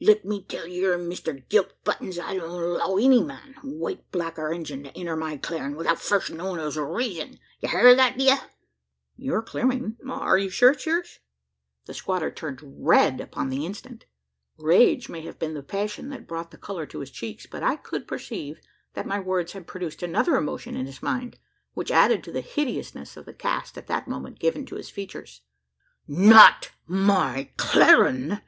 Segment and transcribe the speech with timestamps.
[0.00, 4.52] Let me tell yer, Mister Gilt Buttons, I don't 'low any man white, black, or
[4.52, 7.38] Injun to enter my clarin' 'ithout fust knowin' his reezun.
[7.60, 8.34] Ye hear that, d'ye?"
[9.16, 9.96] "Your clearing!
[10.10, 11.20] Are you sure it is yours?"
[11.86, 14.06] The squatter turned red upon the instant.
[14.58, 17.76] Rage may have been the passion that brought the colour to his cheeks; but I
[17.76, 18.58] could perceive
[18.94, 21.38] that my words had produced another emotion in his mind,
[21.74, 25.42] which added to the hideousness of the cast at that moment given to his features.
[26.08, 28.42] "Not my clarin'!"